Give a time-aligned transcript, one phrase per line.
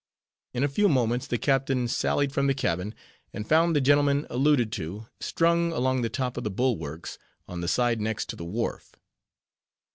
[0.55, 2.95] In a few moments the captain sallied from the cabin,
[3.33, 7.67] and found the gentlemen alluded to, strung along the top of the bulwarks, on the
[7.67, 8.95] side next to the wharf.